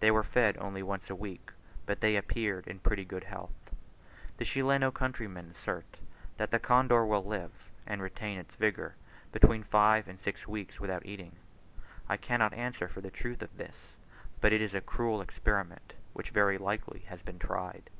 They 0.00 0.10
were 0.10 0.22
fed 0.22 0.56
only 0.56 0.82
once 0.82 1.10
a 1.10 1.14
week, 1.14 1.50
but 1.84 2.00
they 2.00 2.16
appeared 2.16 2.66
in 2.66 2.78
pretty 2.78 3.04
good 3.04 3.24
health. 3.24 3.52
The 4.38 4.44
Chileno 4.46 4.90
countrymen 4.90 5.50
assert 5.50 5.98
that 6.38 6.50
the 6.50 6.58
condor 6.58 7.04
will 7.04 7.22
live, 7.22 7.50
and 7.86 8.00
retain 8.00 8.38
its 8.38 8.56
vigour, 8.56 8.94
between 9.32 9.62
five 9.62 10.08
and 10.08 10.18
six 10.18 10.48
weeks 10.48 10.80
without 10.80 11.04
eating: 11.04 11.36
I 12.08 12.16
cannot 12.16 12.54
answer 12.54 12.88
for 12.88 13.02
the 13.02 13.10
truth 13.10 13.42
of 13.42 13.54
this, 13.58 13.96
but 14.40 14.50
it 14.50 14.62
is 14.62 14.72
a 14.72 14.80
cruel 14.80 15.20
experiment, 15.20 15.92
which 16.14 16.30
very 16.30 16.56
likely 16.56 17.00
has 17.10 17.20
been 17.20 17.38
tried. 17.38 17.90